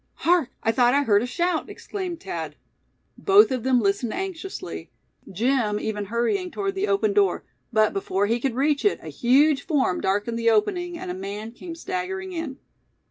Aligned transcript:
"Hark! 0.15 0.49
I 0.63 0.71
thought 0.71 0.95
I 0.95 1.03
heard 1.03 1.21
a 1.21 1.27
shout!" 1.27 1.69
exclaimed 1.69 2.21
Thad. 2.21 2.55
Both 3.19 3.51
of 3.51 3.61
them 3.61 3.79
listened 3.79 4.15
anxiously; 4.15 4.89
Jim 5.31 5.79
even 5.79 6.05
hurrying 6.05 6.49
toward 6.49 6.73
the 6.73 6.87
open 6.87 7.13
door; 7.13 7.43
but 7.71 7.93
before 7.93 8.25
he 8.25 8.39
could 8.39 8.55
reach 8.55 8.83
it, 8.83 8.99
a 9.03 9.09
huge 9.09 9.61
form 9.61 10.01
darkened 10.01 10.39
the 10.39 10.49
opening, 10.49 10.97
and 10.97 11.11
a 11.11 11.13
man 11.13 11.51
came 11.51 11.75
staggering 11.75 12.31
in. 12.31 12.57